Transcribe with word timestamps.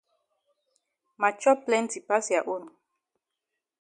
Ma 1.19 1.29
chop 1.41 1.59
plenti 1.65 1.99
pass 2.07 2.25
ya 2.35 2.41
own. 2.53 2.63